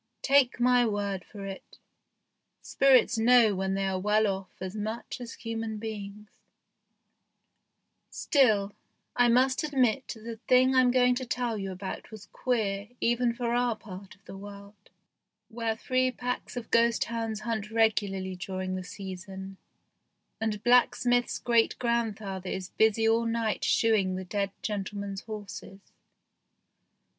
Take 0.23 0.59
my 0.59 0.83
word 0.83 1.23
for 1.23 1.45
it, 1.45 1.77
spirits 2.63 3.19
know 3.19 3.53
when 3.53 3.75
they 3.75 3.85
are 3.85 3.99
well 3.99 4.25
off 4.25 4.55
as 4.59 4.75
much 4.75 5.21
as 5.21 5.33
human 5.35 5.77
beings. 5.77 6.39
THE 8.09 8.09
GHOST 8.09 8.23
SHIP 8.23 8.31
3 8.31 8.39
Still, 8.41 8.75
I 9.15 9.27
must 9.27 9.63
admit 9.63 10.07
that 10.07 10.21
the 10.21 10.39
thing 10.47 10.73
I'm 10.73 10.89
going 10.89 11.13
to 11.13 11.25
tell 11.27 11.55
you 11.55 11.71
about 11.71 12.09
was 12.09 12.25
queer 12.31 12.89
even 12.99 13.31
for 13.31 13.53
our 13.53 13.75
part 13.75 14.15
of 14.15 14.25
the 14.25 14.35
world, 14.35 14.89
where 15.49 15.75
three 15.75 16.09
packs 16.09 16.57
of 16.57 16.71
ghost 16.71 17.03
hounds 17.03 17.41
hunt 17.41 17.69
regularly 17.69 18.35
during 18.35 18.73
the 18.73 18.83
season, 18.83 19.57
and 20.39 20.63
blacksmith's 20.63 21.37
great 21.37 21.77
grandfather 21.77 22.49
is 22.49 22.69
busy 22.69 23.07
all 23.07 23.25
night 23.27 23.63
shoeing 23.63 24.15
the 24.15 24.25
dead 24.25 24.49
gentlemen's 24.63 25.21
horses. 25.21 25.79